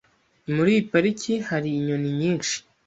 [0.55, 2.55] Muri iyi pariki hari inyoni nyinshi.